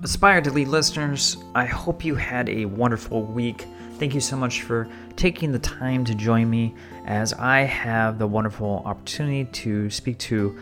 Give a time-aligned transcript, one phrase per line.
[0.00, 3.66] Aspire to Lead listeners, I hope you had a wonderful week.
[3.94, 4.86] Thank you so much for
[5.16, 6.72] taking the time to join me
[7.04, 10.56] as I have the wonderful opportunity to speak to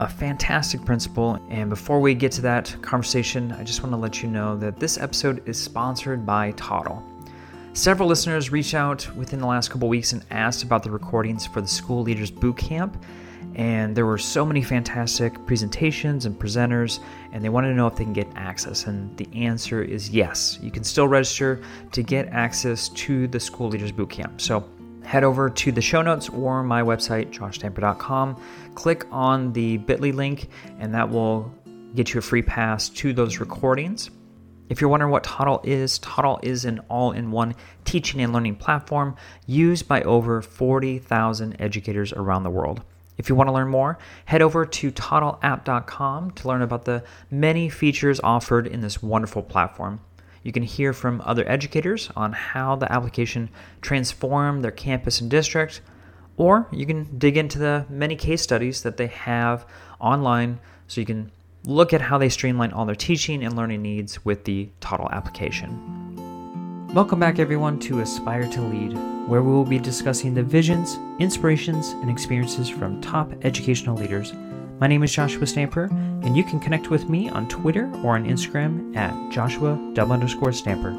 [0.00, 1.40] a fantastic principal.
[1.48, 4.80] And before we get to that conversation, I just want to let you know that
[4.80, 7.04] this episode is sponsored by Toddle.
[7.74, 11.60] Several listeners reached out within the last couple weeks and asked about the recordings for
[11.60, 13.00] the School Leaders Boot Camp
[13.54, 17.00] and there were so many fantastic presentations and presenters
[17.32, 20.58] and they wanted to know if they can get access and the answer is yes.
[20.62, 24.40] You can still register to get access to the school leaders bootcamp.
[24.40, 24.68] So
[25.04, 28.40] head over to the show notes or my website joshstamper.com
[28.74, 31.52] click on the bit.ly link and that will
[31.94, 34.10] get you a free pass to those recordings.
[34.68, 38.56] If you're wondering what Toddle is, Toddle is an all in one teaching and learning
[38.56, 39.16] platform
[39.46, 42.82] used by over 40,000 educators around the world.
[43.18, 47.68] If you want to learn more, head over to toddleapp.com to learn about the many
[47.68, 50.00] features offered in this wonderful platform.
[50.42, 55.82] You can hear from other educators on how the application transformed their campus and district,
[56.36, 59.66] or you can dig into the many case studies that they have
[60.00, 61.30] online so you can
[61.64, 66.21] look at how they streamline all their teaching and learning needs with the Toddle application.
[66.94, 68.92] Welcome back, everyone, to Aspire to Lead,
[69.26, 74.34] where we will be discussing the visions, inspirations, and experiences from top educational leaders.
[74.78, 78.26] My name is Joshua Stamper, and you can connect with me on Twitter or on
[78.26, 80.90] Instagram at Joshua underscore Stamper.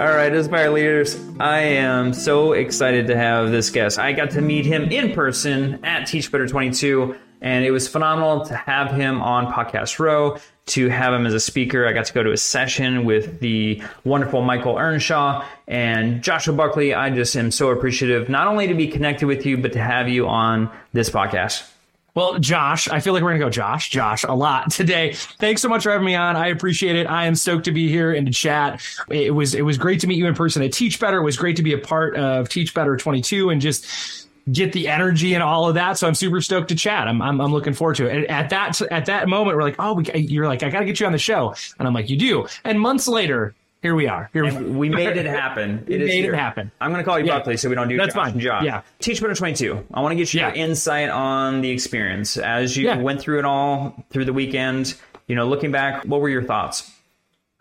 [0.00, 3.98] All right, Aspire leaders, I am so excited to have this guest.
[3.98, 8.46] I got to meet him in person at Teach Better 22 and it was phenomenal
[8.46, 11.86] to have him on Podcast Row, to have him as a speaker.
[11.86, 16.94] I got to go to a session with the wonderful Michael Earnshaw and Joshua Buckley.
[16.94, 20.08] I just am so appreciative, not only to be connected with you, but to have
[20.08, 21.70] you on this podcast.
[22.14, 25.14] Well, Josh, I feel like we're going to go Josh, Josh a lot today.
[25.14, 26.36] Thanks so much for having me on.
[26.36, 27.08] I appreciate it.
[27.08, 28.82] I am stoked to be here and to chat.
[29.10, 31.18] It was, it was great to meet you in person at Teach Better.
[31.18, 34.88] It was great to be a part of Teach Better 22 and just get the
[34.88, 35.98] energy and all of that.
[35.98, 37.08] So I'm super stoked to chat.
[37.08, 38.16] I'm, I'm, I'm looking forward to it.
[38.16, 40.84] And at that, at that moment, we're like, oh, we, you're like, I got to
[40.84, 41.54] get you on the show.
[41.78, 42.46] And I'm like, you do.
[42.64, 44.30] And months later, here we are.
[44.32, 45.84] Here we, we made it happen.
[45.86, 46.34] It made here.
[46.34, 46.70] it happen.
[46.80, 47.38] I'm going to call you yeah.
[47.38, 48.40] Buckley so we don't do That's Josh fine.
[48.40, 48.64] Josh.
[48.64, 48.82] Yeah.
[48.98, 49.86] Teach Better 22.
[49.92, 50.54] I want to get your yeah.
[50.54, 52.96] insight on the experience as you yeah.
[52.96, 54.94] went through it all through the weekend.
[55.26, 56.93] You know, looking back, what were your thoughts?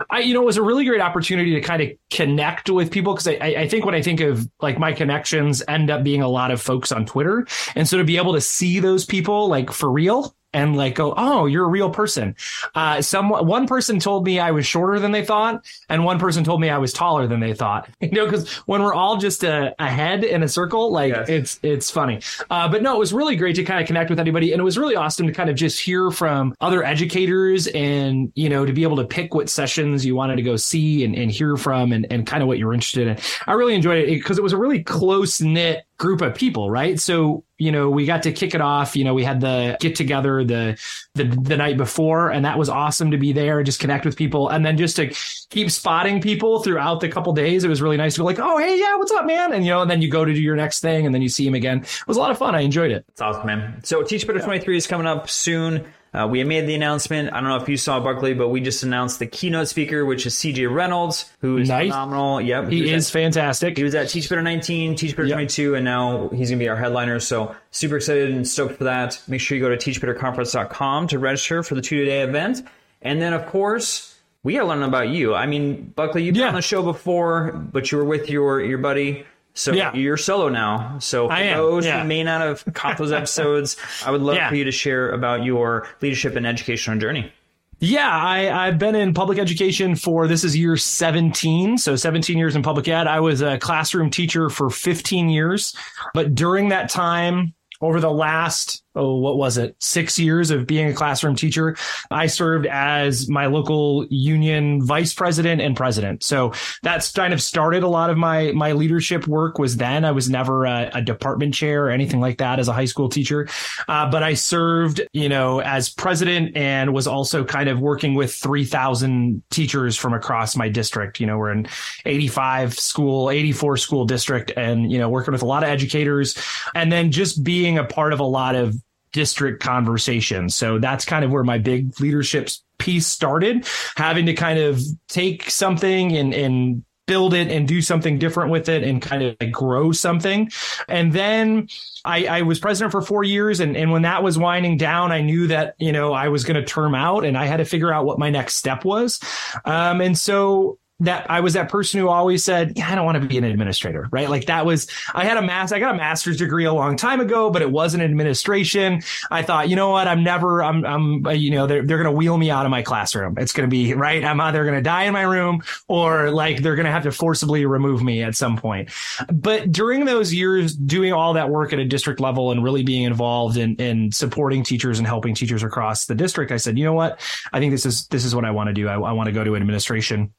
[0.09, 3.13] I, you know, it was a really great opportunity to kind of connect with people
[3.13, 6.27] because I, I think when I think of like my connections end up being a
[6.27, 7.47] lot of folks on Twitter.
[7.75, 11.13] And so to be able to see those people like for real and like go,
[11.15, 12.35] oh, you're a real person.
[12.75, 16.43] Uh, some one person told me I was shorter than they thought, and one person
[16.43, 17.89] told me I was taller than they thought.
[18.03, 21.29] You know, because when we're all just a, a, head in a circle, like yes.
[21.29, 22.19] it's it's funny.
[22.49, 24.63] Uh, but no, it was really great to kind of connect with anybody, and it
[24.63, 28.73] was really awesome to kind of just hear from other educators, and you know, to
[28.73, 31.93] be able to pick what sessions you wanted to go see and, and hear from,
[31.93, 33.17] and, and kind of what you're interested in.
[33.47, 36.99] I really enjoyed it because it was a really close knit group of people, right?
[36.99, 38.93] So, you know, we got to kick it off.
[38.93, 40.77] You know, we had the get together the,
[41.15, 44.17] the the night before, and that was awesome to be there, and just connect with
[44.17, 45.07] people, and then just to
[45.49, 47.63] keep spotting people throughout the couple days.
[47.63, 49.53] It was really nice to be like, oh, hey, yeah, what's up, man?
[49.53, 51.29] And you know, and then you go to do your next thing, and then you
[51.29, 51.77] see him again.
[51.77, 52.53] It was a lot of fun.
[52.53, 53.05] I enjoyed it.
[53.07, 53.79] It's awesome, man.
[53.85, 54.45] So, Teach Better yeah.
[54.45, 55.85] 23 is coming up soon.
[56.13, 57.33] Uh, we made the announcement.
[57.33, 60.25] I don't know if you saw Buckley, but we just announced the keynote speaker, which
[60.27, 61.89] is CJ Reynolds, who is nice.
[61.89, 62.39] phenomenal.
[62.39, 63.77] Yep, he, he is at, fantastic.
[63.77, 65.37] He was at Teach Better 19, Teach Better yep.
[65.37, 67.19] 22, and now he's going to be our headliner.
[67.19, 69.19] So super excited and stoked for that.
[69.27, 72.61] Make sure you go to teachbetterconference.com to register for the two day event.
[73.01, 75.33] And then, of course, we got to learn about you.
[75.33, 78.77] I mean, Buckley, you've been on the show before, but you were with your your
[78.77, 79.93] buddy so yeah.
[79.93, 80.97] you're solo now.
[80.99, 82.01] So for those yeah.
[82.01, 84.49] who may not have caught those episodes, I would love yeah.
[84.49, 87.31] for you to share about your leadership and educational journey.
[87.79, 91.77] Yeah, I, I've been in public education for this is year 17.
[91.77, 93.07] So 17 years in public ed.
[93.07, 95.75] I was a classroom teacher for 15 years.
[96.13, 100.87] But during that time, over the last oh, what was it, six years of being
[100.87, 101.75] a classroom teacher,
[102.11, 106.23] I served as my local union vice president and president.
[106.23, 106.53] So
[106.83, 109.57] that's kind of started a lot of my my leadership work.
[109.57, 112.73] Was then I was never a, a department chair or anything like that as a
[112.73, 113.47] high school teacher,
[113.87, 118.33] uh, but I served, you know, as president and was also kind of working with
[118.33, 121.19] three thousand teachers from across my district.
[121.19, 121.67] You know, we're in
[122.05, 125.69] eighty five school, eighty four school district, and you know, working with a lot of
[125.69, 126.37] educators,
[126.75, 128.75] and then just being a part of a lot of
[129.13, 130.49] district conversation.
[130.49, 133.65] So that's kind of where my big leadership piece started,
[133.95, 138.69] having to kind of take something and, and build it and do something different with
[138.69, 140.49] it and kind of like grow something.
[140.87, 141.67] And then
[142.05, 143.59] I, I was president for four years.
[143.59, 146.55] And, and when that was winding down, I knew that, you know, I was going
[146.55, 149.19] to term out and I had to figure out what my next step was.
[149.65, 153.21] Um, and so that I was that person who always said, yeah, I don't want
[153.21, 154.29] to be an administrator, right?
[154.29, 157.19] Like that was, I had a mass, I got a master's degree a long time
[157.19, 159.01] ago, but it wasn't administration.
[159.29, 160.07] I thought, you know what?
[160.07, 162.71] I'm never, I'm, I'm, uh, you know, they're, they're going to wheel me out of
[162.71, 163.35] my classroom.
[163.37, 164.23] It's going to be, right?
[164.23, 167.11] I'm either going to die in my room or like they're going to have to
[167.11, 168.89] forcibly remove me at some point.
[169.31, 173.03] But during those years, doing all that work at a district level and really being
[173.03, 176.93] involved in, in supporting teachers and helping teachers across the district, I said, you know
[176.93, 177.19] what?
[177.51, 178.87] I think this is, this is what I want to do.
[178.87, 180.33] I, I want to go to administration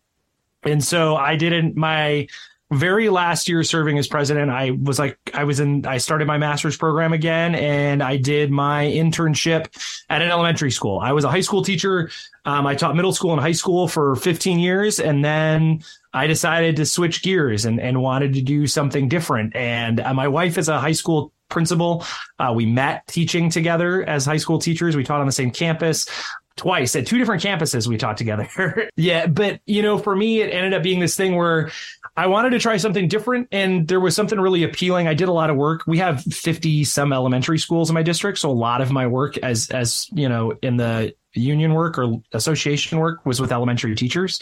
[0.64, 2.26] and so I didn't my
[2.72, 6.38] very last year serving as president, I was like, I was in, I started my
[6.38, 9.66] master's program again and I did my internship
[10.08, 10.98] at an elementary school.
[10.98, 12.10] I was a high school teacher.
[12.44, 14.98] Um, I taught middle school and high school for 15 years.
[14.98, 15.82] And then
[16.12, 19.54] I decided to switch gears and, and wanted to do something different.
[19.54, 22.04] And uh, my wife is a high school principal.
[22.38, 24.96] Uh, we met teaching together as high school teachers.
[24.96, 26.06] We taught on the same campus
[26.56, 28.48] twice at two different campuses we taught together.
[28.96, 31.70] yeah, but you know, for me it ended up being this thing where
[32.16, 35.08] I wanted to try something different and there was something really appealing.
[35.08, 35.82] I did a lot of work.
[35.86, 39.36] We have 50 some elementary schools in my district, so a lot of my work
[39.38, 44.40] as as, you know, in the union work or association work was with elementary teachers.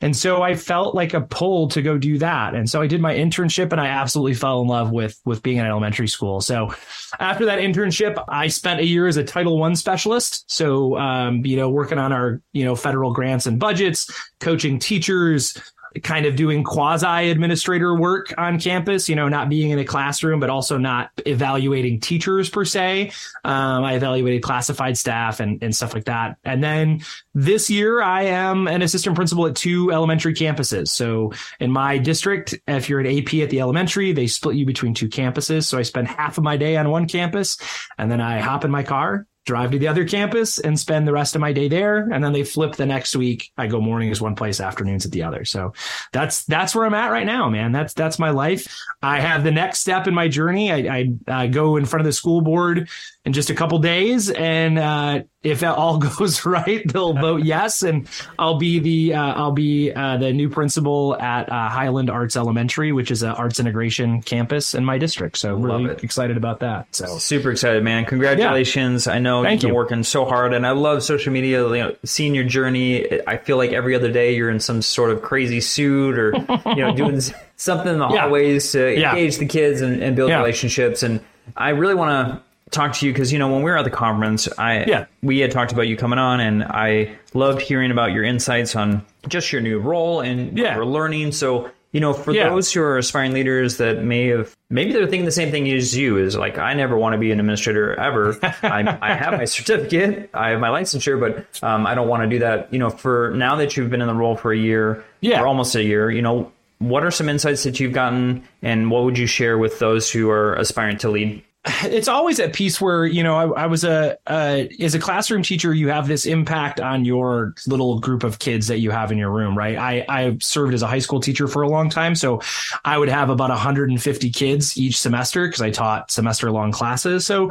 [0.00, 2.54] And so I felt like a pull to go do that.
[2.54, 5.58] And so I did my internship and I absolutely fell in love with, with being
[5.58, 6.40] in elementary school.
[6.40, 6.74] So
[7.18, 10.50] after that internship, I spent a year as a Title One specialist.
[10.50, 14.10] So, um, you know, working on our, you know, federal grants and budgets,
[14.40, 15.60] coaching teachers,
[16.02, 20.40] kind of doing quasi administrator work on campus, you know, not being in a classroom,
[20.40, 23.12] but also not evaluating teachers per se.
[23.44, 26.36] Um, I evaluated classified staff and, and stuff like that.
[26.44, 27.00] And then
[27.34, 30.88] this year I am an assistant principal at two elementary campuses.
[30.88, 34.94] So in my district, if you're an AP at the elementary, they split you between
[34.94, 35.64] two campuses.
[35.64, 37.58] So I spend half of my day on one campus
[37.98, 41.12] and then I hop in my car drive to the other campus and spend the
[41.12, 42.08] rest of my day there.
[42.12, 43.50] And then they flip the next week.
[43.58, 45.44] I go mornings one place afternoons at the other.
[45.44, 45.72] So
[46.12, 47.72] that's that's where i'm at right now man.
[47.72, 48.72] That's that's my life.
[49.02, 50.70] I have the next step in my journey.
[50.70, 52.88] I, I, I go in front of the school board
[53.24, 57.82] in just a couple days and uh, if that all goes right, they'll vote yes,
[57.82, 58.08] and
[58.38, 62.92] I'll be the uh, I'll be uh, the new principal at uh, Highland Arts Elementary,
[62.92, 65.38] which is an arts integration campus in my district.
[65.38, 66.04] So really it.
[66.04, 66.94] excited about that.
[66.94, 68.04] So super excited, man!
[68.04, 69.06] Congratulations!
[69.06, 69.14] Yeah.
[69.14, 71.62] I know Thank you've been working so hard, and I love social media.
[71.68, 73.20] You know, seeing your journey.
[73.26, 76.34] I feel like every other day you're in some sort of crazy suit or
[76.66, 77.20] you know doing
[77.56, 78.20] something in the yeah.
[78.22, 79.10] hallways to yeah.
[79.10, 81.02] engage the kids and, and build relationships.
[81.02, 81.20] And
[81.56, 83.90] I really want to talk to you because you know when we were at the
[83.90, 85.06] conference, I yeah.
[85.22, 89.04] we had talked about you coming on, and I loved hearing about your insights on
[89.28, 90.76] just your new role and yeah.
[90.76, 91.32] we're learning.
[91.32, 92.48] So you know, for yeah.
[92.48, 95.96] those who are aspiring leaders that may have maybe they're thinking the same thing as
[95.96, 98.38] you is like I never want to be an administrator ever.
[98.42, 102.28] I, I have my certificate, I have my licensure, but um, I don't want to
[102.28, 102.72] do that.
[102.72, 105.40] You know, for now that you've been in the role for a year, yeah.
[105.40, 109.02] or almost a year, you know, what are some insights that you've gotten, and what
[109.04, 111.42] would you share with those who are aspiring to lead
[111.84, 115.42] it's always a piece where you know I, I was a uh, as a classroom
[115.42, 119.18] teacher you have this impact on your little group of kids that you have in
[119.18, 119.76] your room right?
[119.76, 122.40] I I served as a high school teacher for a long time so
[122.86, 127.26] I would have about 150 kids each semester because I taught semester long classes.
[127.26, 127.50] So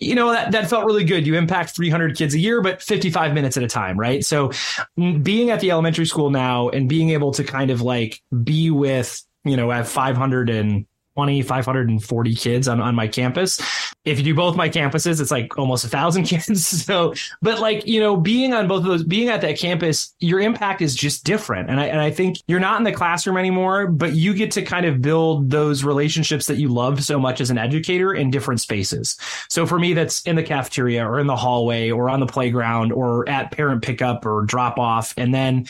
[0.00, 1.26] you know that that felt really good.
[1.26, 4.24] You impact 300 kids a year but 55 minutes at a time right?
[4.24, 4.52] So
[4.96, 9.24] being at the elementary school now and being able to kind of like be with
[9.44, 10.86] you know have 500 and
[11.20, 13.60] 20, 540 kids on, on my campus.
[14.06, 16.66] If you do both my campuses, it's like almost a thousand kids.
[16.66, 17.12] So,
[17.42, 20.80] but like, you know, being on both of those, being at that campus, your impact
[20.80, 21.68] is just different.
[21.68, 24.62] And I, and I think you're not in the classroom anymore, but you get to
[24.62, 28.62] kind of build those relationships that you love so much as an educator in different
[28.62, 29.18] spaces.
[29.50, 32.92] So for me, that's in the cafeteria or in the hallway or on the playground
[32.92, 35.12] or at parent pickup or drop off.
[35.18, 35.66] And then,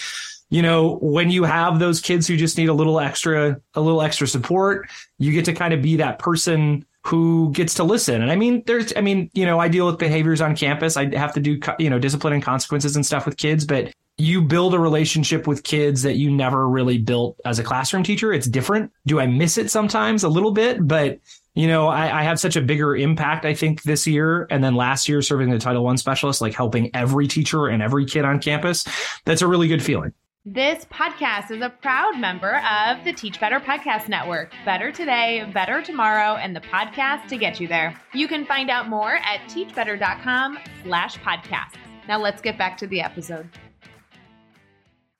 [0.50, 4.02] you know, when you have those kids who just need a little extra, a little
[4.02, 4.88] extra support,
[5.18, 8.20] you get to kind of be that person who gets to listen.
[8.20, 10.96] And I mean, there's, I mean, you know, I deal with behaviors on campus.
[10.96, 14.42] I have to do, you know, discipline and consequences and stuff with kids, but you
[14.42, 18.34] build a relationship with kids that you never really built as a classroom teacher.
[18.34, 18.92] It's different.
[19.06, 20.86] Do I miss it sometimes a little bit?
[20.86, 21.20] But
[21.54, 24.46] you know, I, I have such a bigger impact, I think, this year.
[24.50, 28.04] And then last year serving the Title One specialist, like helping every teacher and every
[28.04, 28.84] kid on campus.
[29.24, 30.12] That's a really good feeling.
[30.46, 34.52] This podcast is a proud member of the Teach Better Podcast Network.
[34.64, 37.94] Better today, better tomorrow, and the podcast to get you there.
[38.14, 41.74] You can find out more at teachbetter.com slash podcast.
[42.08, 43.50] Now let's get back to the episode.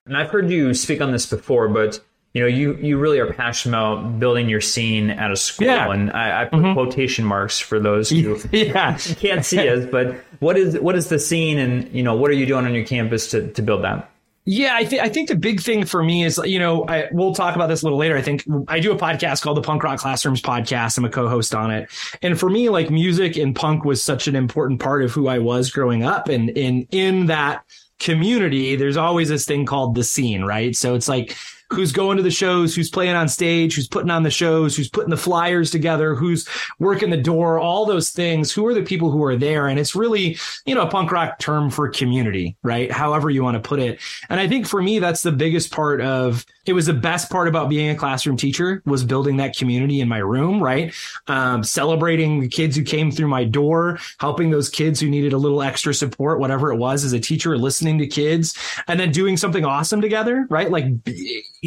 [0.07, 2.00] And I've heard you speak on this before, but
[2.33, 5.93] you know, you you really are passionate about building your scene at a school, Yeah.
[5.93, 6.73] and I, I put Mhm.
[6.73, 8.97] quotation marks for those who yeah.
[8.97, 9.85] can't see us.
[9.85, 12.73] But what is what is the scene, and you know, what are you doing on
[12.75, 14.09] your campus to to build that?
[14.52, 17.33] Yeah, I think I think the big thing for me is you know I, we'll
[17.33, 18.16] talk about this a little later.
[18.16, 20.99] I think I do a podcast called the Punk Rock Classrooms Podcast.
[20.99, 21.88] I'm a co-host on it,
[22.21, 25.38] and for me, like music and punk was such an important part of who I
[25.38, 27.64] was growing up, and in in that
[28.00, 30.75] community, there's always this thing called the scene, right?
[30.75, 31.37] So it's like
[31.71, 34.89] who's going to the shows, who's playing on stage, who's putting on the shows, who's
[34.89, 36.49] putting the flyers together, who's
[36.79, 38.53] working the door, all those things.
[38.53, 39.69] Who are the people who are there?
[39.69, 40.37] And it's really,
[40.67, 42.91] you know, a punk rock term for community, right?
[42.91, 44.00] However you want to put it.
[44.29, 47.49] And I think for me, that's the biggest part of it was the best part
[47.49, 50.95] about being a classroom teacher was building that community in my room, right?
[51.27, 55.39] Um, celebrating the kids who came through my door, helping those kids who needed a
[55.39, 58.57] little extra support, whatever it was as a teacher, listening to kids
[58.89, 60.71] and then doing something awesome together, right?
[60.71, 60.85] Like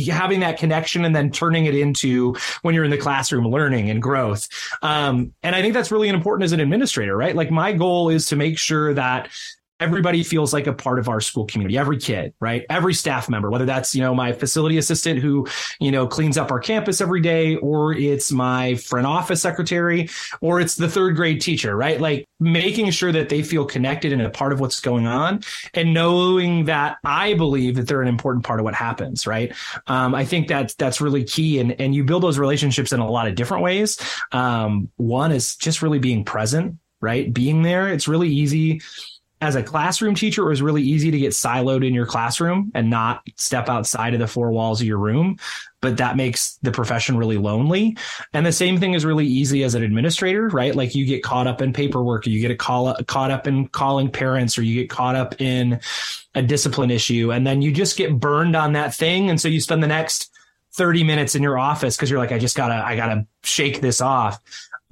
[0.07, 4.01] having that connection and then turning it into when you're in the classroom learning and
[4.01, 4.49] growth.
[4.81, 7.35] Um, and I think that's really important as an administrator, right?
[7.35, 9.29] Like my goal is to make sure that
[9.79, 12.65] everybody feels like a part of our school community every kid right?
[12.69, 15.47] Every staff member whether that's you know my facility assistant who
[15.79, 20.09] you know cleans up our campus every day or it's my front office secretary
[20.41, 21.99] or it's the third grade teacher right?
[21.99, 25.41] Like making sure that they feel connected and a part of what's going on
[25.73, 29.53] and knowing that i believe that they're an important part of what happens right?
[29.87, 33.09] Um, i think that's that's really key and and you build those relationships in a
[33.09, 33.99] lot of different ways.
[34.31, 37.33] Um, one is just really being present right?
[37.33, 38.81] Being there it's really easy
[39.43, 42.89] as a classroom teacher, it was really easy to get siloed in your classroom and
[42.89, 45.37] not step outside of the four walls of your room.
[45.81, 47.97] But that makes the profession really lonely.
[48.33, 50.73] And the same thing is really easy as an administrator, right?
[50.73, 54.09] Like you get caught up in paperwork, or you get call, caught up in calling
[54.09, 55.81] parents, or you get caught up in
[56.35, 59.29] a discipline issue, and then you just get burned on that thing.
[59.29, 60.31] And so you spend the next
[60.71, 63.99] 30 minutes in your office because you're like, I just gotta, I gotta shake this
[63.99, 64.39] off.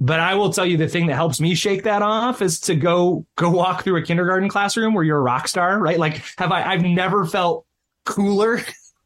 [0.02, 2.74] But I will tell you the thing that helps me shake that off is to
[2.74, 5.96] go go walk through a kindergarten classroom where you're a rock star, right?
[5.96, 7.66] Like have I I've never felt
[8.04, 8.60] cooler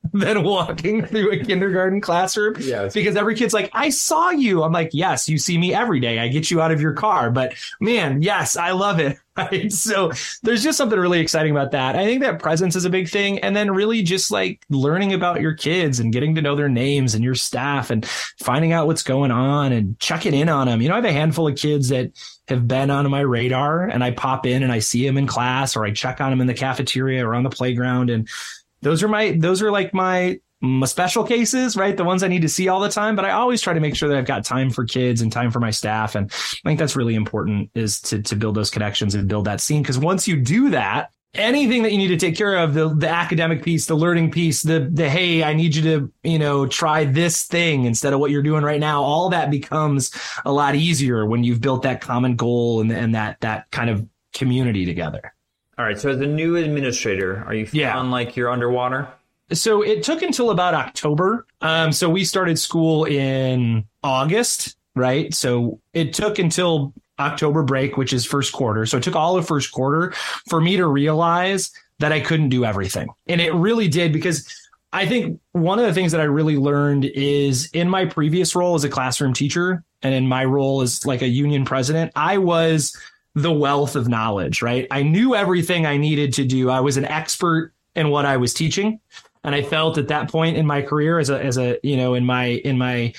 [0.12, 2.56] than walking through a kindergarten classroom.
[2.60, 2.94] Yes.
[2.94, 4.62] Because every kid's like, I saw you.
[4.62, 6.18] I'm like, yes, you see me every day.
[6.18, 7.30] I get you out of your car.
[7.30, 9.18] But man, yes, I love it.
[9.36, 9.70] Right.
[9.70, 10.12] So
[10.44, 11.94] there's just something really exciting about that.
[11.94, 13.38] I think that presence is a big thing.
[13.40, 17.14] And then really just like learning about your kids and getting to know their names
[17.14, 20.80] and your staff and finding out what's going on and checking in on them.
[20.80, 22.12] You know, I have a handful of kids that
[22.48, 25.76] have been on my radar and I pop in and I see them in class
[25.76, 28.08] or I check on them in the cafeteria or on the playground.
[28.08, 28.30] And
[28.82, 31.96] those are my, those are like my, my special cases, right?
[31.96, 33.94] The ones I need to see all the time, but I always try to make
[33.94, 36.14] sure that I've got time for kids and time for my staff.
[36.14, 39.60] And I think that's really important is to, to build those connections and build that
[39.60, 39.84] scene.
[39.84, 43.08] Cause once you do that, anything that you need to take care of, the, the
[43.08, 47.04] academic piece, the learning piece, the, the, Hey, I need you to, you know, try
[47.04, 49.02] this thing instead of what you're doing right now.
[49.02, 50.10] All that becomes
[50.44, 54.06] a lot easier when you've built that common goal and, and that, that kind of
[54.32, 55.34] community together.
[55.78, 55.98] All right.
[55.98, 58.00] So as a new administrator, are you feeling Yeah.
[58.00, 59.08] like you're underwater?
[59.52, 61.46] So it took until about October.
[61.60, 65.32] Um, so we started school in August, right?
[65.34, 68.86] So it took until October break, which is first quarter.
[68.86, 70.12] So it took all of first quarter
[70.48, 73.08] for me to realize that I couldn't do everything.
[73.26, 74.46] And it really did because
[74.92, 78.74] I think one of the things that I really learned is in my previous role
[78.74, 82.96] as a classroom teacher and in my role as like a union president, I was
[83.36, 84.88] the wealth of knowledge, right?
[84.90, 86.70] I knew everything I needed to do.
[86.70, 88.98] I was an expert in what I was teaching.
[89.44, 92.14] And I felt at that point in my career as a, as a, you know,
[92.14, 93.12] in my, in my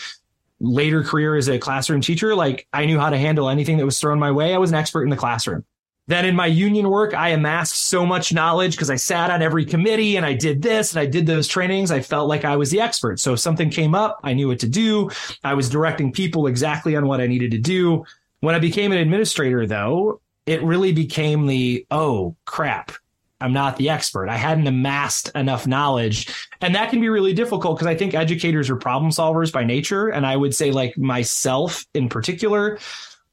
[0.59, 4.01] later career as a classroom teacher, like I knew how to handle anything that was
[4.01, 4.55] thrown my way.
[4.55, 5.63] I was an expert in the classroom.
[6.07, 9.65] Then in my union work, I amassed so much knowledge because I sat on every
[9.65, 11.91] committee and I did this and I did those trainings.
[11.91, 13.19] I felt like I was the expert.
[13.19, 15.11] So if something came up, I knew what to do.
[15.43, 18.05] I was directing people exactly on what I needed to do.
[18.39, 22.91] When I became an administrator, though, it really became the, oh crap,
[23.39, 24.29] I'm not the expert.
[24.29, 26.27] I hadn't amassed enough knowledge.
[26.61, 30.07] And that can be really difficult because I think educators are problem solvers by nature.
[30.07, 32.79] And I would say, like myself in particular,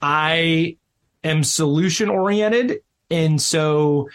[0.03, 0.77] I
[1.23, 2.81] am solution oriented.
[3.11, 4.11] And so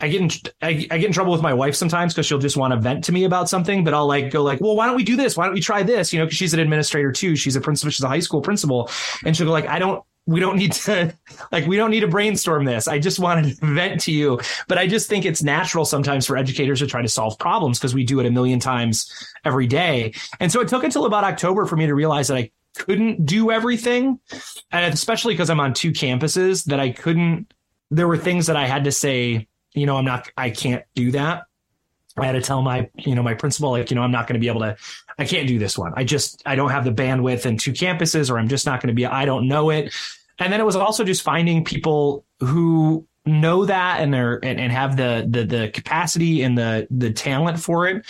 [0.00, 2.58] I get in, I, I get in trouble with my wife sometimes because she'll just
[2.58, 4.96] want to vent to me about something, but I'll like go like, well, why don't
[4.96, 5.36] we do this?
[5.36, 6.12] Why don't we try this?
[6.12, 7.36] You know, because she's an administrator too.
[7.36, 7.90] She's a principal.
[7.90, 8.90] She's a high school principal,
[9.24, 10.04] and she'll go like, I don't.
[10.26, 11.14] We don't need to
[11.52, 12.88] like we don't need to brainstorm this.
[12.88, 14.40] I just wanted to vent to you.
[14.68, 17.94] But I just think it's natural sometimes for educators to try to solve problems because
[17.94, 19.12] we do it a million times
[19.44, 20.14] every day.
[20.40, 23.50] And so it took until about October for me to realize that I couldn't do
[23.50, 24.18] everything.
[24.72, 27.52] And especially because I'm on two campuses that I couldn't
[27.90, 31.12] there were things that I had to say, you know, I'm not I can't do
[31.12, 31.44] that.
[32.16, 34.34] I had to tell my, you know, my principal, like, you know, I'm not going
[34.34, 34.76] to be able to,
[35.18, 35.92] I can't do this one.
[35.96, 38.88] I just, I don't have the bandwidth in two campuses, or I'm just not going
[38.88, 39.92] to be, I don't know it.
[40.38, 44.70] And then it was also just finding people who know that and are and, and
[44.70, 48.04] have the, the the capacity and the the talent for it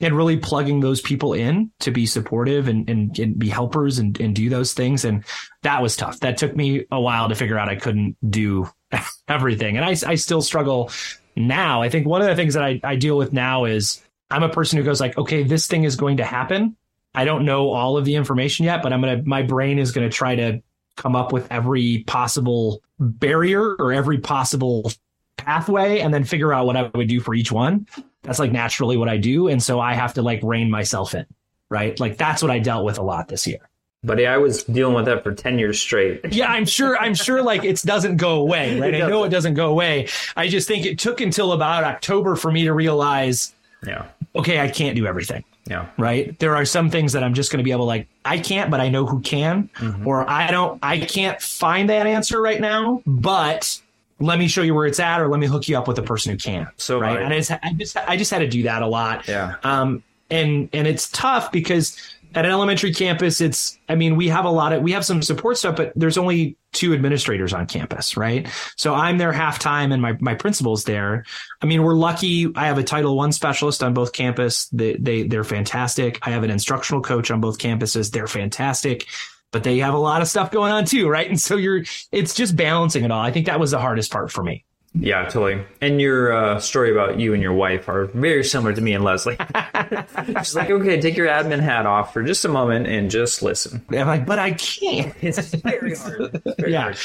[0.00, 4.18] and really plugging those people in to be supportive and, and, and, be helpers and,
[4.18, 5.04] and do those things.
[5.04, 5.24] And
[5.62, 6.20] that was tough.
[6.20, 8.66] That took me a while to figure out I couldn't do
[9.28, 9.76] everything.
[9.76, 10.90] And I, I still struggle
[11.36, 11.82] now.
[11.82, 14.48] I think one of the things that I, I deal with now is I'm a
[14.48, 16.76] person who goes like, okay, this thing is going to happen.
[17.14, 20.08] I don't know all of the information yet, but I'm to, my brain is to
[20.08, 20.62] try to
[20.96, 24.92] come up with every possible barrier or every possible
[25.36, 27.86] pathway and then figure out what I would do for each one.
[28.22, 29.48] That's like naturally what I do.
[29.48, 31.26] And so I have to like rein myself in,
[31.70, 31.98] right?
[31.98, 33.69] Like that's what I dealt with a lot this year.
[34.02, 36.32] Buddy, I was dealing with that for 10 years straight.
[36.32, 38.94] yeah, I'm sure, I'm sure like it doesn't go away, right?
[38.94, 40.08] I know it doesn't go away.
[40.36, 43.54] I just think it took until about October for me to realize,
[43.86, 45.44] yeah, okay, I can't do everything.
[45.66, 45.86] Yeah.
[45.98, 46.36] Right.
[46.38, 48.70] There are some things that I'm just going to be able to like, I can't,
[48.70, 50.06] but I know who can, mm-hmm.
[50.06, 53.80] or I don't, I can't find that answer right now, but
[54.18, 56.02] let me show you where it's at, or let me hook you up with a
[56.02, 56.68] person who can.
[56.76, 59.26] So right, and it's, I just I just had to do that a lot.
[59.28, 59.56] Yeah.
[59.62, 61.96] Um, and and it's tough because
[62.34, 65.22] at an elementary campus, it's I mean we have a lot of we have some
[65.22, 68.48] support stuff, but there's only two administrators on campus, right?
[68.76, 71.24] So I'm there half time, and my my principal's there.
[71.60, 72.52] I mean we're lucky.
[72.54, 74.68] I have a Title One specialist on both campus.
[74.68, 76.18] They they they're fantastic.
[76.22, 78.10] I have an instructional coach on both campuses.
[78.10, 79.06] They're fantastic
[79.52, 81.28] but they have a lot of stuff going on too, right?
[81.28, 81.82] And so you're,
[82.12, 83.20] it's just balancing it all.
[83.20, 84.64] I think that was the hardest part for me.
[84.92, 85.64] Yeah, totally.
[85.80, 89.04] And your uh, story about you and your wife are very similar to me and
[89.04, 89.36] Leslie.
[90.38, 93.84] She's like, okay, take your admin hat off for just a moment and just listen.
[93.90, 95.14] I'm like, but I can't.
[95.22, 96.42] It's very hard.
[96.58, 96.82] Very yeah.
[96.82, 96.98] Hard.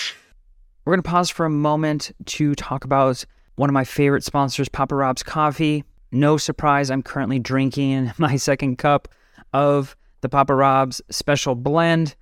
[0.86, 3.24] We're going to pause for a moment to talk about
[3.56, 5.84] one of my favorite sponsors, Papa Rob's Coffee.
[6.12, 9.08] No surprise, I'm currently drinking my second cup
[9.54, 12.16] of the Papa Rob's special blend.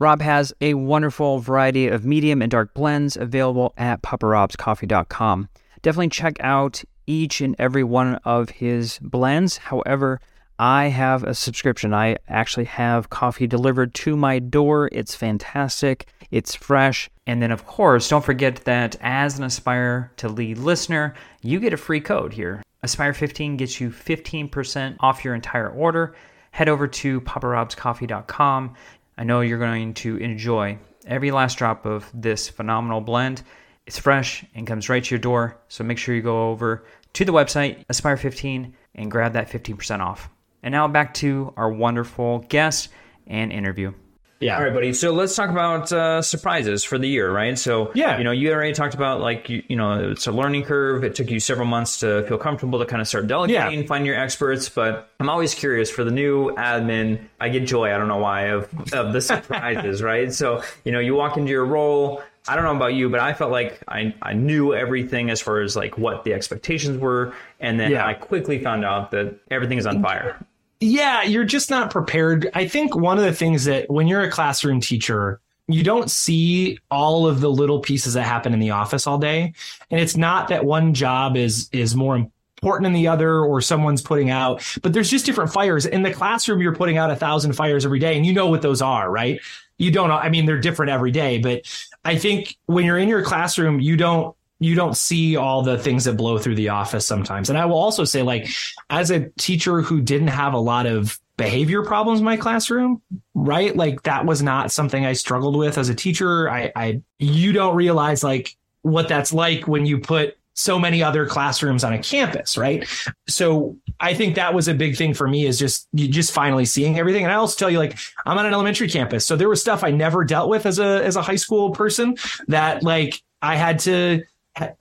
[0.00, 5.50] Rob has a wonderful variety of medium and dark blends available at paparobscoffee.com.
[5.82, 9.58] Definitely check out each and every one of his blends.
[9.58, 10.18] However,
[10.58, 11.92] I have a subscription.
[11.92, 14.88] I actually have coffee delivered to my door.
[14.90, 16.08] It's fantastic.
[16.30, 17.10] It's fresh.
[17.26, 21.74] And then, of course, don't forget that as an Aspire to Lead listener, you get
[21.74, 22.62] a free code here.
[22.82, 26.14] Aspire 15 gets you 15% off your entire order.
[26.52, 28.74] Head over to paparobscoffee.com.
[29.20, 33.42] I know you're going to enjoy every last drop of this phenomenal blend.
[33.84, 35.58] It's fresh and comes right to your door.
[35.68, 40.00] So make sure you go over to the website, Aspire 15, and grab that 15%
[40.00, 40.30] off.
[40.62, 42.88] And now back to our wonderful guest
[43.26, 43.92] and interview.
[44.40, 44.56] Yeah.
[44.56, 44.94] All right, buddy.
[44.94, 47.58] So let's talk about uh, surprises for the year, right?
[47.58, 48.16] So, yeah.
[48.16, 51.04] you know, you already talked about like, you, you know, it's a learning curve.
[51.04, 53.86] It took you several months to feel comfortable to kind of start delegating, yeah.
[53.86, 54.70] find your experts.
[54.70, 57.20] But I'm always curious for the new admin.
[57.38, 57.94] I get joy.
[57.94, 60.32] I don't know why of, of the surprises, right?
[60.32, 62.22] So, you know, you walk into your role.
[62.48, 65.60] I don't know about you, but I felt like I, I knew everything as far
[65.60, 67.34] as like what the expectations were.
[67.60, 68.06] And then yeah.
[68.06, 70.42] I quickly found out that everything is on fire
[70.80, 72.50] yeah, you're just not prepared.
[72.54, 76.78] I think one of the things that when you're a classroom teacher, you don't see
[76.90, 79.52] all of the little pieces that happen in the office all day.
[79.90, 84.02] And it's not that one job is is more important than the other or someone's
[84.02, 85.86] putting out, but there's just different fires.
[85.86, 88.62] In the classroom, you're putting out a thousand fires every day and you know what
[88.62, 89.40] those are, right?
[89.78, 90.10] You don't.
[90.10, 91.62] I mean, they're different every day, but
[92.04, 96.04] I think when you're in your classroom, you don't you don't see all the things
[96.04, 97.48] that blow through the office sometimes.
[97.48, 98.46] And I will also say, like,
[98.90, 103.00] as a teacher who didn't have a lot of behavior problems in my classroom,
[103.34, 103.74] right?
[103.74, 106.50] Like that was not something I struggled with as a teacher.
[106.50, 111.24] I, I you don't realize like what that's like when you put so many other
[111.24, 112.86] classrooms on a campus, right?
[113.26, 116.66] So I think that was a big thing for me is just you just finally
[116.66, 117.24] seeing everything.
[117.24, 117.96] And I also tell you, like,
[118.26, 119.24] I'm on an elementary campus.
[119.24, 122.16] So there was stuff I never dealt with as a as a high school person
[122.48, 124.24] that like I had to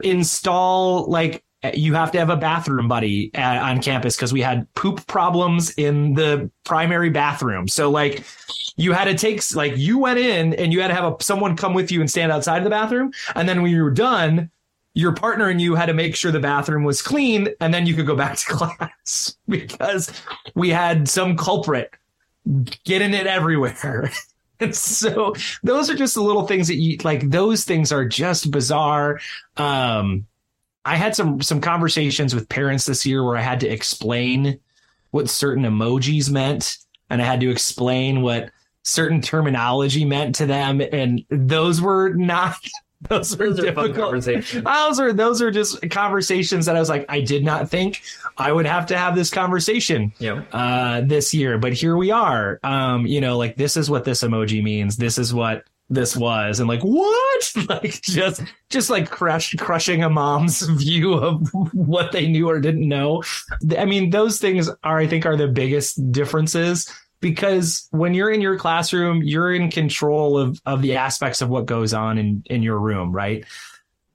[0.01, 4.71] install like you have to have a bathroom buddy at, on campus because we had
[4.75, 7.67] poop problems in the primary bathroom.
[7.67, 8.23] So like
[8.77, 11.57] you had to take like you went in and you had to have a, someone
[11.57, 14.49] come with you and stand outside of the bathroom, and then when you were done,
[14.93, 17.93] your partner and you had to make sure the bathroom was clean, and then you
[17.93, 20.11] could go back to class because
[20.55, 21.91] we had some culprit
[22.85, 24.11] getting it everywhere.
[24.59, 27.29] And so those are just the little things that you like.
[27.29, 29.19] Those things are just bizarre.
[29.57, 30.27] Um,
[30.85, 34.59] I had some some conversations with parents this year where I had to explain
[35.11, 36.77] what certain emojis meant,
[37.09, 38.51] and I had to explain what
[38.83, 42.55] certain terminology meant to them, and those were not
[43.07, 44.63] those are Those are fun difficult conversations.
[44.63, 48.01] those are those are just conversations that I was like, I did not think
[48.37, 50.47] I would have to have this conversation Yep.
[50.51, 52.59] uh this year, but here we are.
[52.63, 54.97] Um, you know, like this is what this emoji means.
[54.97, 57.53] This is what this was, and like what?
[57.69, 62.87] Like just just like crush crushing a mom's view of what they knew or didn't
[62.87, 63.23] know.
[63.77, 68.41] I mean, those things are I think are the biggest differences because when you're in
[68.41, 72.63] your classroom, you're in control of of the aspects of what goes on in in
[72.63, 73.45] your room, right?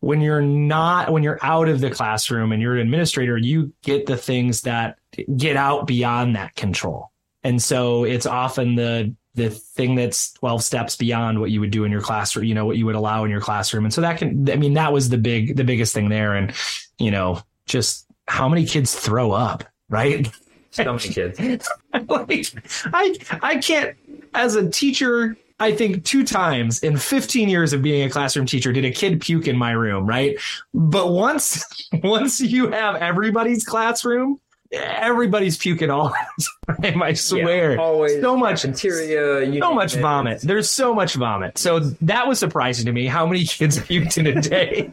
[0.00, 4.06] When you're not when you're out of the classroom and you're an administrator, you get
[4.06, 4.98] the things that
[5.36, 7.10] get out beyond that control.
[7.42, 11.84] And so it's often the the thing that's 12 steps beyond what you would do
[11.84, 13.84] in your classroom, you know, what you would allow in your classroom.
[13.84, 16.52] And so that can I mean that was the big the biggest thing there and
[16.98, 20.28] you know, just how many kids throw up, right?
[20.74, 21.38] So many kids.
[22.08, 22.46] like
[22.92, 23.96] I I can't
[24.34, 28.72] as a teacher I think two times in 15 years of being a classroom teacher
[28.72, 30.36] did a kid puke in my room, right?
[30.72, 31.64] But once
[32.02, 34.40] once you have everybody's classroom,
[34.74, 37.02] everybody's puking all the time.
[37.02, 37.78] I swear.
[37.80, 39.48] always so much cafeteria.
[39.48, 40.40] you so much vomit.
[40.42, 41.58] There's so much vomit.
[41.58, 44.90] So that was surprising to me how many kids puked in a day.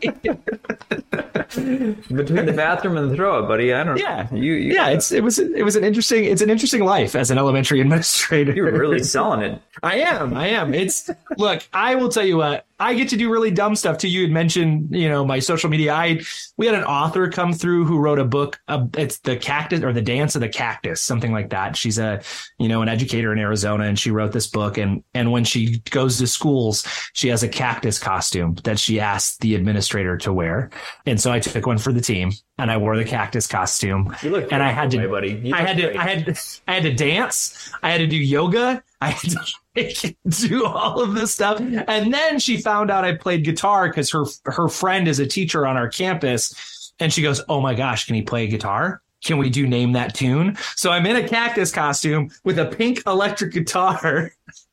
[1.52, 3.74] between the bathroom and the throw up, buddy.
[3.74, 3.96] I don't.
[3.96, 4.02] Know.
[4.02, 4.34] Yeah.
[4.34, 4.54] You.
[4.54, 7.38] you yeah, it's it was it was an interesting it's an interesting life as an
[7.38, 8.54] elementary administrator.
[8.54, 9.62] You're really selling it.
[9.84, 10.36] I am.
[10.36, 10.74] I am.
[10.74, 14.08] It's look, I will tell you what, I get to do really dumb stuff too.
[14.08, 15.94] You had mentioned, you know, my social media.
[15.94, 16.22] I
[16.58, 18.60] we had an author come through who wrote a book.
[18.68, 21.78] Uh, it's the cactus or the dance of the cactus, something like that.
[21.78, 22.22] She's a,
[22.58, 24.80] you know, an educator in Arizona, and she wrote this book.
[24.80, 29.42] And and when she goes to schools, she has a cactus costume that she asked
[29.42, 30.72] the administrator to wear.
[31.06, 34.16] And so I took one for the team, and I wore the cactus costume.
[34.24, 34.52] You look.
[34.52, 35.54] And I had to- buddy.
[35.54, 35.96] I had to.
[36.00, 37.72] I had, I had to dance.
[37.84, 38.84] I had to do yoga.
[39.02, 39.32] I had
[39.76, 40.16] to
[40.48, 41.60] do all of this stuff.
[41.60, 45.66] And then she found out I played guitar because her her friend is a teacher
[45.66, 49.52] on our campus, and she goes, "Oh my gosh, can he play guitar?" Can we
[49.52, 50.58] do name that tune?
[50.76, 54.32] So I'm in a cactus costume with a pink electric guitar,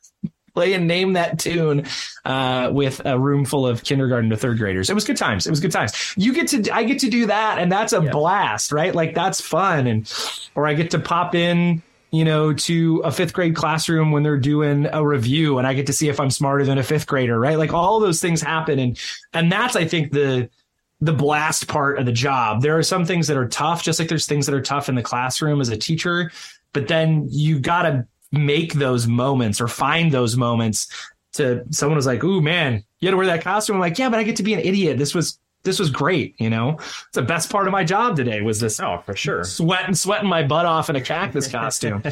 [0.54, 1.84] playing name that tune
[2.24, 4.88] uh, with a room full of kindergarten to third graders.
[4.88, 5.46] It was good times.
[5.46, 6.14] It was good times.
[6.16, 8.10] You get to, I get to do that, and that's a Yeah.
[8.10, 8.94] blast, right?
[8.94, 10.10] Like that's fun, and
[10.54, 14.38] or I get to pop in, you know, to a fifth grade classroom when they're
[14.38, 17.38] doing a review, and I get to see if I'm smarter than a fifth grader,
[17.38, 17.58] right?
[17.58, 18.98] Like all those things happen, and
[19.32, 20.48] and that's I think the
[21.00, 22.62] the blast part of the job.
[22.62, 24.94] There are some things that are tough, just like there's things that are tough in
[24.94, 26.32] the classroom as a teacher,
[26.72, 30.88] but then you got to make those moments or find those moments
[31.34, 34.08] to someone was like, "Ooh, man, you had to wear that costume." I'm like, "Yeah,
[34.08, 34.98] but I get to be an idiot.
[34.98, 36.34] This was this was great.
[36.38, 39.44] You know, it's the best part of my job today was this Oh, for sure.
[39.44, 42.02] sweating sweating my butt off in a cactus costume."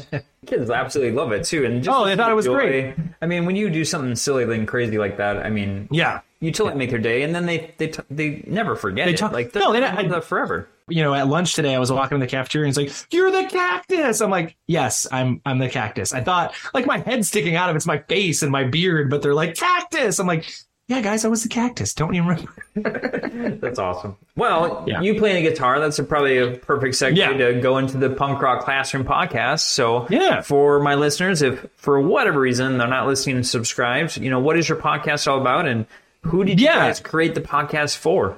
[0.46, 2.94] Kids absolutely love it too, and just Oh, they thought it was joy- great.
[3.22, 6.52] I mean, when you do something silly and crazy like that, I mean, yeah, you
[6.52, 9.16] totally make their day, and then they they t- they never forget They it.
[9.18, 10.68] talk- like no, they they don't- that forever.
[10.88, 13.32] you know, at lunch today, I was walking in the cafeteria and it's like, "You're
[13.32, 17.56] the cactus." I'm like, "Yes, I'm I'm the cactus." I thought like my head sticking
[17.56, 20.20] out of it's my face and my beard, but they're like cactus.
[20.20, 20.44] I'm like,
[20.88, 21.94] "Yeah, guys, I was the cactus.
[21.94, 22.50] Don't you remember?"
[23.60, 24.16] That's awesome.
[24.36, 25.00] Well, Yeah.
[25.00, 27.32] you playing a guitar, that's a, probably a perfect segue Yeah.
[27.32, 29.60] to go into the Punk Rock Classroom podcast.
[29.60, 30.40] So, Yeah.
[30.42, 34.56] for my listeners, if for whatever reason they're not listening and subscribed, you know, what
[34.58, 35.86] is your podcast all about and
[36.22, 36.76] who did you Yeah.
[36.86, 38.36] guys create the podcast for?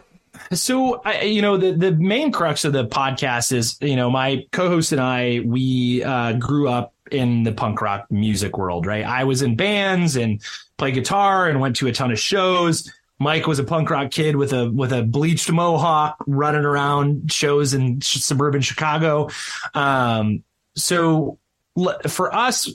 [0.53, 4.47] So, I, you know, the the main crux of the podcast is, you know, my
[4.53, 9.05] co-host and I, we uh, grew up in the punk rock music world, right?
[9.05, 10.42] I was in bands and
[10.77, 12.92] played guitar and went to a ton of shows.
[13.18, 17.75] Mike was a punk rock kid with a with a bleached mohawk, running around shows
[17.75, 19.29] in sh- suburban Chicago.
[19.75, 20.44] Um,
[20.77, 21.38] so,
[21.77, 22.73] l- for us,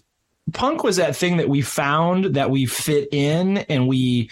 [0.52, 4.30] punk was that thing that we found that we fit in and we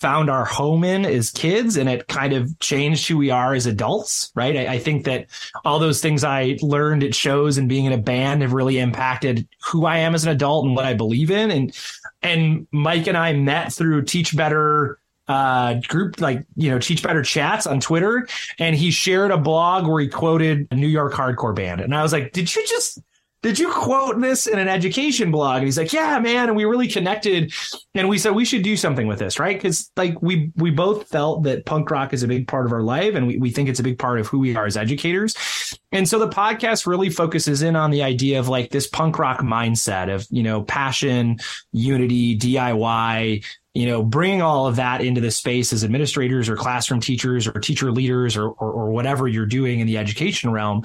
[0.00, 3.66] found our home in as kids and it kind of changed who we are as
[3.66, 4.56] adults right?
[4.56, 5.26] I, I think that
[5.64, 9.46] all those things i learned at shows and being in a band have really impacted
[9.64, 11.50] who i am as an adult and what i believe in.
[11.50, 11.76] And
[12.22, 17.22] and mike and i met through teach better uh group like you know teach better
[17.22, 18.26] chats on twitter
[18.58, 21.80] and he shared a blog where he quoted a new york hardcore band.
[21.80, 23.00] And i was like did you just
[23.42, 25.58] did you quote this in an education blog?
[25.58, 26.48] And he's like, yeah, man.
[26.48, 27.52] And we really connected
[27.94, 29.56] and we said we should do something with this, right?
[29.56, 32.82] Because like we we both felt that punk rock is a big part of our
[32.82, 35.36] life and we, we think it's a big part of who we are as educators.
[35.92, 39.40] And so the podcast really focuses in on the idea of like this punk rock
[39.40, 41.38] mindset of, you know, passion,
[41.72, 47.00] unity, DIY, you know, bringing all of that into the space as administrators or classroom
[47.00, 50.82] teachers or teacher leaders or, or, or whatever you're doing in the education realm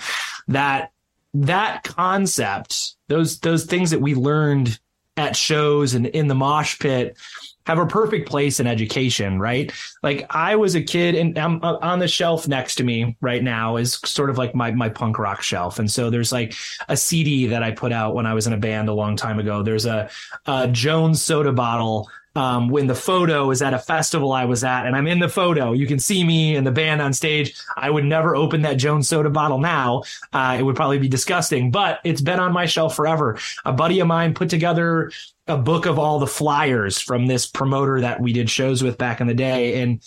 [0.48, 0.92] that
[1.34, 4.80] that concept, those those things that we learned
[5.18, 7.18] at shows and in the mosh pit,
[7.66, 9.72] have a perfect place in education, right?
[10.02, 13.44] Like I was a kid and I'm uh, on the shelf next to me right
[13.44, 15.80] now is sort of like my my punk rock shelf.
[15.80, 16.56] And so there's like
[16.90, 19.40] a CD that I put out when I was in a band a long time
[19.40, 19.64] ago.
[19.64, 20.10] There's a,
[20.46, 24.86] a Jones soda bottle um, when the photo is at a festival I was at,
[24.86, 25.74] and I'm in the photo.
[25.74, 27.56] You can see me and the band on stage.
[27.78, 30.04] I would never open that Jones soda bottle now.
[30.32, 33.38] Uh, it would probably be disgusting, but it's been on my shelf forever.
[33.66, 35.12] A buddy of mine put together
[35.48, 39.22] a book of all the flyers from this promoter that we did shows with back
[39.22, 39.82] in the day.
[39.82, 40.02] And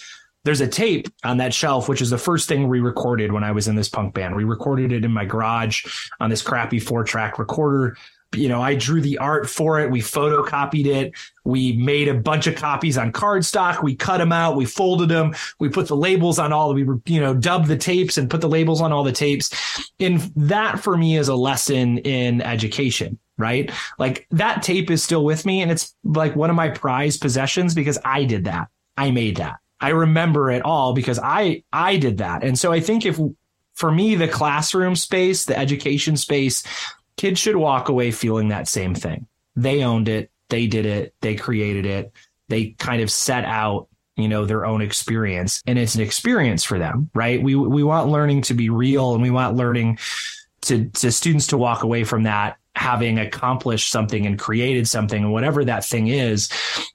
[0.45, 3.51] there's a tape on that shelf, which is the first thing we recorded when I
[3.51, 4.37] was in this punk band.
[4.37, 5.85] We recorded it in my garage
[6.21, 7.97] on this crappy four track recorder.
[8.35, 9.91] You know, I drew the art for it.
[9.91, 11.12] We photocopied it.
[11.45, 13.83] We made a bunch of copies on cardstock.
[13.83, 14.57] We cut them out.
[14.57, 15.35] We folded them.
[15.59, 16.75] We put the labels on all.
[16.75, 19.53] We, you know, dubbed the tapes and put the labels on all the tapes.
[20.01, 23.71] And that for me is a lesson in education right?
[23.99, 27.75] Like that tape is still with me and it's like one of my prized possessions
[27.75, 28.69] because I did that.
[28.97, 29.57] I made that.
[29.81, 32.43] I remember it all because I I did that.
[32.43, 33.21] And so I think if
[33.75, 36.62] for me the classroom space, the education space,
[37.16, 39.26] kids should walk away feeling that same thing.
[39.55, 42.12] They owned it, they did it, they created it.
[42.48, 46.79] They kind of set out you know their own experience and it's an experience for
[46.79, 49.98] them right we we want learning to be real and we want learning
[50.62, 55.33] to to students to walk away from that having accomplished something and created something and
[55.33, 56.50] whatever that thing is.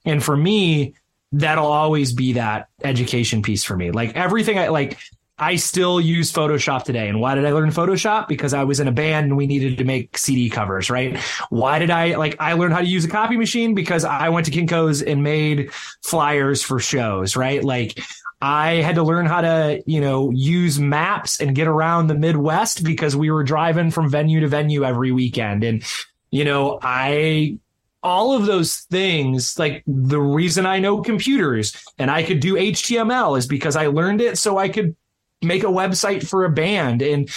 [0.06, 0.94] And for me,
[1.32, 3.90] that'll always be that education piece for me.
[3.92, 5.00] Like everything I like,
[5.42, 7.10] I still use Photoshop today.
[7.10, 8.28] And why did I learn Photoshop?
[8.28, 11.18] Because I was in a band and we needed to make CD covers, right?
[11.50, 14.46] Why did I like I learned how to use a copy machine because I went
[14.46, 15.72] to Kinko's and made
[16.04, 17.64] flyers for shows, right?
[17.64, 18.00] Like
[18.40, 22.84] I had to learn how to, you know, use maps and get around the Midwest
[22.84, 25.64] because we were driving from venue to venue every weekend.
[25.64, 25.84] And,
[26.30, 27.58] you know, I,
[28.04, 33.38] all of those things, like the reason I know computers and I could do HTML
[33.38, 34.96] is because I learned it so I could
[35.42, 37.02] make a website for a band.
[37.02, 37.30] And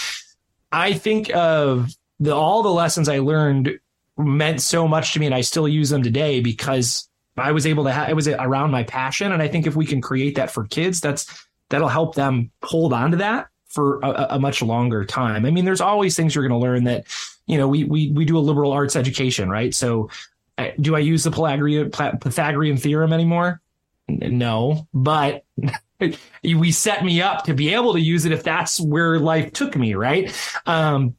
[0.71, 3.79] I think of the, all the lessons I learned
[4.17, 7.83] meant so much to me and I still use them today because I was able
[7.85, 9.31] to have it was around my passion.
[9.31, 12.93] And I think if we can create that for kids, that's that'll help them hold
[12.93, 15.45] on to that for a, a much longer time.
[15.45, 17.05] I mean, there's always things you're going to learn that,
[17.45, 19.73] you know, we we we do a liberal arts education, right?
[19.73, 20.09] So
[20.79, 23.61] do I use the Pythagorean, Pythagorean theorem anymore?
[24.07, 25.43] No, but
[26.43, 29.75] we set me up to be able to use it if that's where life took
[29.75, 30.33] me, right?
[30.65, 31.15] Um,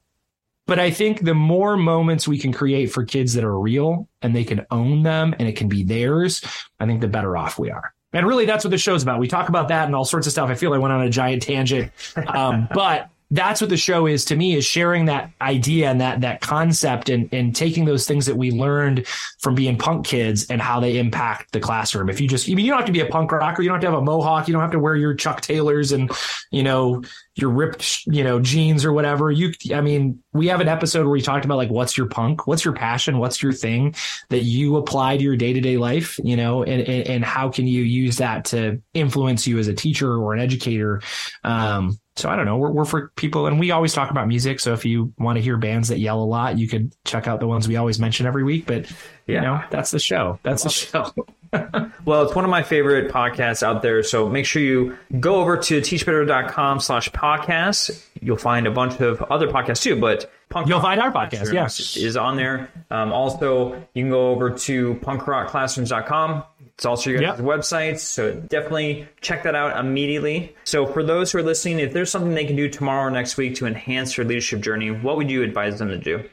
[0.67, 4.35] but I think the more moments we can create for kids that are real and
[4.35, 6.43] they can own them and it can be theirs,
[6.81, 7.95] I think the better off we are.
[8.13, 9.21] And really, that's what the show's about.
[9.21, 10.49] We talk about that and all sorts of stuff.
[10.49, 11.93] I feel I went on a giant tangent.
[12.27, 16.21] Um, but that's what the show is to me is sharing that idea and that
[16.21, 19.07] that concept and and taking those things that we learned
[19.39, 22.09] from being punk kids and how they impact the classroom.
[22.09, 23.77] If you just I mean you don't have to be a punk rocker, you don't
[23.77, 26.11] have to have a mohawk, you don't have to wear your Chuck Taylors and
[26.53, 27.03] you know
[27.37, 29.31] your ripped you know jeans or whatever.
[29.31, 32.47] You I mean we have an episode where we talked about like what's your punk,
[32.47, 33.95] what's your passion, what's your thing
[34.31, 37.49] that you apply to your day to day life, you know, and, and and how
[37.49, 41.03] can you use that to influence you as a teacher or an educator.
[41.45, 42.57] Um, so I don't know.
[42.57, 44.59] We're, we're for people, and we always talk about music.
[44.61, 47.41] So if you want to hear bands that yell a lot, you could check out
[47.41, 48.67] the ones we always mention every week.
[48.67, 48.91] But
[49.27, 50.39] you know, that's the show.
[50.43, 51.13] That's the show.
[52.05, 54.03] well, it's one of my favorite podcasts out there.
[54.03, 58.05] So make sure you go over to teachbetter.com slash podcast.
[58.21, 61.97] You'll find a bunch of other podcasts too, but Punk You'll find our podcast, yes.
[61.97, 62.71] Is on there.
[62.91, 66.45] Um, also, you can go over to punkrockclassrooms.com
[66.77, 67.47] it's also your guys' yep.
[67.47, 70.55] websites, so definitely check that out immediately.
[70.65, 73.39] So, for those who are listening, if there's something they can do tomorrow or next
[73.39, 76.29] week to enhance their leadership journey, what would you advise them to do?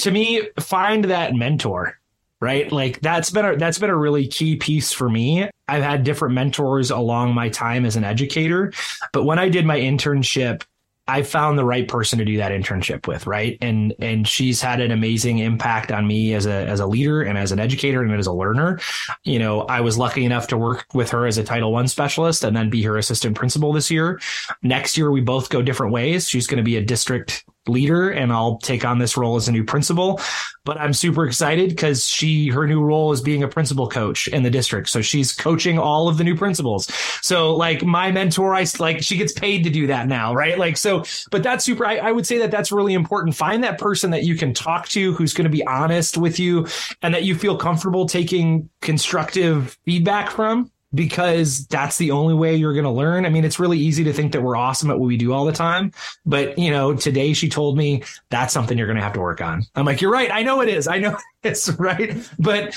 [0.00, 1.98] To me, find that mentor
[2.40, 6.04] right like that's been a that's been a really key piece for me i've had
[6.04, 8.72] different mentors along my time as an educator
[9.12, 10.62] but when i did my internship
[11.08, 13.56] I found the right person to do that internship with, right?
[13.60, 17.38] And and she's had an amazing impact on me as a as a leader and
[17.38, 18.80] as an educator and as a learner.
[19.22, 22.42] You know, I was lucky enough to work with her as a Title One specialist
[22.42, 24.20] and then be her assistant principal this year.
[24.62, 26.28] Next year we both go different ways.
[26.28, 29.52] She's going to be a district leader and I'll take on this role as a
[29.52, 30.20] new principal.
[30.64, 34.42] But I'm super excited because she, her new role is being a principal coach in
[34.42, 34.88] the district.
[34.88, 36.92] So she's coaching all of the new principals.
[37.22, 40.58] So like my mentor, I like, she gets paid to do that now, right?
[40.58, 43.36] Like, so, but that's super, I, I would say that that's really important.
[43.36, 46.66] Find that person that you can talk to who's going to be honest with you
[47.02, 52.72] and that you feel comfortable taking constructive feedback from because that's the only way you're
[52.72, 53.26] going to learn.
[53.26, 55.44] I mean, it's really easy to think that we're awesome at what we do all
[55.44, 55.92] the time.
[56.24, 59.40] But, you know, today she told me that's something you're going to have to work
[59.40, 59.62] on.
[59.74, 60.30] I'm like, you're right.
[60.32, 60.88] I know it is.
[60.88, 62.16] I know it's right.
[62.38, 62.74] But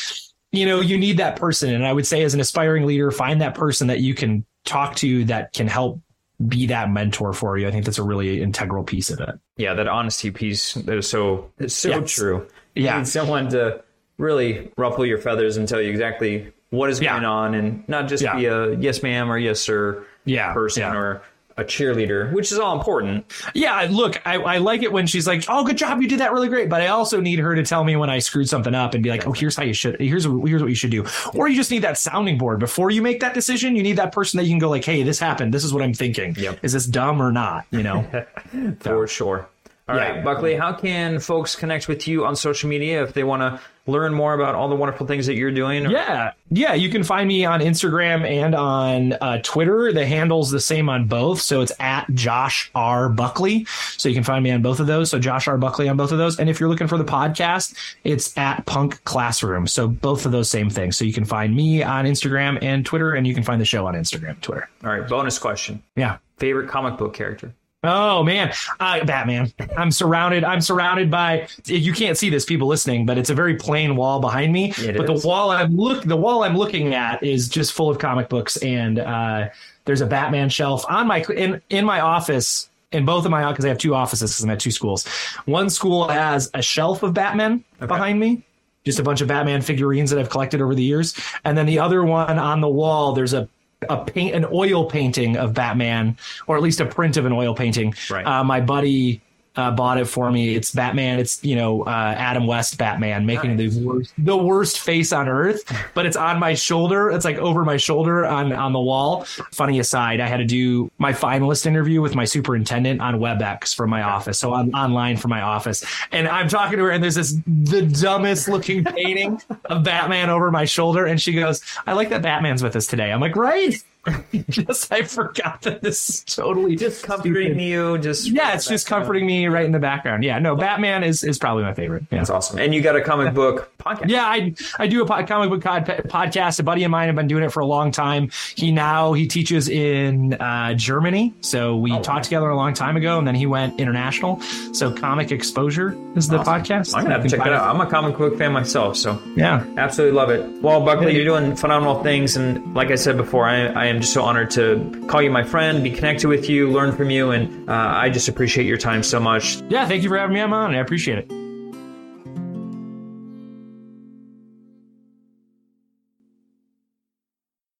[0.51, 1.73] you know, you need that person.
[1.73, 4.95] And I would say, as an aspiring leader, find that person that you can talk
[4.95, 6.01] to that can help
[6.47, 7.67] be that mentor for you.
[7.67, 9.29] I think that's a really integral piece of it.
[9.57, 12.11] Yeah, that honesty piece that is so it's so Yes.
[12.11, 12.47] true.
[12.73, 12.97] You Yeah.
[12.97, 13.83] need someone to
[14.17, 17.13] really ruffle your feathers and tell you exactly what is Yeah.
[17.13, 18.35] going on and not just Yeah.
[18.35, 20.95] be a yes ma'am or yes sir Yeah, person yeah.
[20.95, 21.21] or
[21.57, 23.25] a cheerleader, which is all important.
[23.53, 26.31] Yeah, look, I, I like it when she's like, "Oh, good job, you did that
[26.31, 28.93] really great." But I also need her to tell me when I screwed something up
[28.93, 29.99] and be like, "Oh, here's how you should.
[29.99, 33.01] Here's here's what you should do." Or you just need that sounding board before you
[33.01, 33.75] make that decision.
[33.75, 35.53] You need that person that you can go like, "Hey, this happened.
[35.53, 36.33] This is what I'm thinking.
[36.37, 36.59] Yep.
[36.63, 38.05] Is this dumb or not?" You know.
[38.79, 39.49] For sure.
[39.89, 40.21] All right, Yeah.
[40.21, 44.13] Buckley, how can folks connect with you on social media if they want to learn
[44.13, 45.87] more about all the wonderful things that you're doing?
[45.87, 46.75] or- Yeah, yeah.
[46.75, 49.91] You can find me on Instagram and on uh, Twitter.
[49.91, 53.65] The handle's the same on both, so it's at Josh R Buckley.
[53.97, 55.09] So you can find me on both of those.
[55.09, 56.39] So Josh R Buckley on both of those.
[56.39, 57.73] And if you're looking for the podcast,
[58.03, 59.65] it's at Punk Classroom.
[59.65, 60.95] So both of those same things.
[60.95, 63.87] So you can find me on Instagram and Twitter, and you can find the show
[63.87, 64.69] on Instagram and Twitter.
[64.83, 65.81] All right, bonus question.
[65.95, 66.17] Yeah.
[66.37, 67.53] Favorite comic book character?
[67.81, 69.53] Oh man, uh, Batman!
[69.77, 70.43] I'm surrounded.
[70.43, 71.47] I'm surrounded by.
[71.65, 74.73] You can't see this, people listening, but it's a very plain wall behind me.
[74.77, 75.21] It but is.
[75.21, 78.57] the wall I'm look, the wall I'm looking at is just full of comic books,
[78.57, 79.47] and uh,
[79.85, 82.69] there's a Batman shelf on my in in my office.
[82.91, 85.07] In both of my because I have two offices because I'm at two schools.
[85.45, 88.41] One school has a shelf of Batman behind me,
[88.83, 91.13] just a bunch of Batman figurines that I've collected over the years,
[91.45, 93.47] and then the other one on the wall there's a
[93.87, 97.55] a paint an oil painting of Batman, or at least a print of an oil
[97.55, 97.93] painting.
[98.09, 98.25] Right.
[98.25, 99.21] Uh, my buddy
[99.55, 100.55] uh, bought it for me.
[100.55, 101.19] It's Batman.
[101.19, 105.63] It's you know uh, Adam West Batman making the worst the worst face on earth,
[105.93, 107.09] but it's on my shoulder.
[107.09, 109.23] It's like over my shoulder on on the wall.
[109.51, 113.89] Funny aside, I had to do my finalist interview with my superintendent on WebEx from
[113.89, 117.15] my office, so I'm online from my office, and I'm talking to her, and there's
[117.15, 122.09] this the dumbest looking painting of Batman over my shoulder, and she goes, "I like
[122.09, 123.83] that Batman's with us today." I'm like, "Right."
[124.49, 127.61] Just I forgot that this is totally Just comforting stupid.
[127.61, 130.23] you, just Yeah, it's just comforting me right in the background.
[130.23, 132.03] Yeah, no, Batman is is probably my favorite.
[132.11, 132.19] Yeah.
[132.19, 132.59] That's awesome.
[132.59, 134.09] And you got a comic book podcast.
[134.09, 136.59] Yeah, I I do a comic book pod, podcast.
[136.59, 138.29] A buddy of mine have been doing it for a long time.
[138.55, 143.17] He now he teaches in uh, Germany, so we talked together a long time ago,
[143.17, 144.41] and then he went international.
[144.73, 146.95] So Comic Exposure is the podcast.
[146.95, 147.73] I'm gonna have to check find out.
[147.73, 149.21] I'm a comic book fan myself, so.
[149.35, 150.61] Yeah, absolutely love it.
[150.61, 154.13] Well, Buckley, you're doing phenomenal things, and like I said before, I, I am just
[154.13, 157.69] so honored to call you my friend, be connected with you, learn from you, and
[157.69, 159.61] uh, I just appreciate your time so much.
[159.69, 159.87] yeah.
[159.87, 160.75] Thank you for having me on.
[160.75, 161.38] I appreciate it.